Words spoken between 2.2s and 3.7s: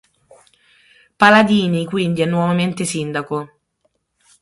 è nuovamente sindaco.